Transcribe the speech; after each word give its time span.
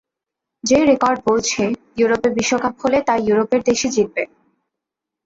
যে 0.63 0.79
রেকর্ড 0.85 1.19
বলছে, 1.27 1.61
ইউরোপে 1.97 2.29
বিশ্বকাপ 2.37 2.73
হলে 2.83 2.99
তা 3.07 3.13
ইউরোপের 3.19 3.61
দেশই 3.69 3.89
জিতবে। 3.95 4.23